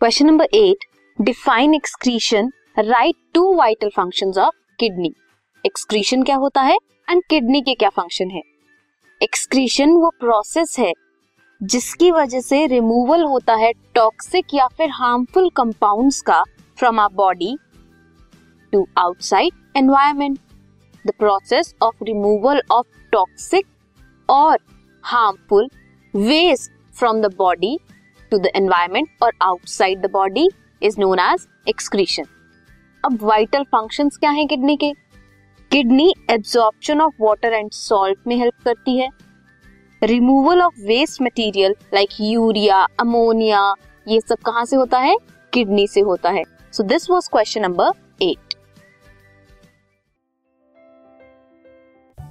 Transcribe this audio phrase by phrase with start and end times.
[0.00, 0.84] Question number eight
[1.18, 5.10] define excretion write two vital functions of kidney
[5.64, 6.76] excretion क्या होता है
[7.10, 8.42] and kidney के क्या फ़ंक्शन है?
[9.20, 10.92] एक्सक्रीशन वो प्रोसेस है,
[11.62, 16.42] जिसकी वजह से रिमूवल होता है टॉक्सिक या फिर हार्मफुल कंपाउंड्स का
[16.78, 17.56] from our body
[18.72, 20.38] to outside environment
[21.04, 23.66] the process of removal of toxic
[24.28, 24.58] और
[25.04, 25.68] harmful
[26.14, 27.78] waste from the body
[28.30, 30.48] to the environment और outside the body
[30.82, 32.24] is known as excretion
[33.04, 34.92] अब vital functions क्या हैं kidney के?
[35.70, 39.08] Kidney absorption of water and salt में help करती है।
[40.02, 43.62] Removal of waste material like urea ammonia
[44.08, 45.16] ये सब कहाँ से होता है?
[45.52, 47.90] किडनी से होता है। So this was question number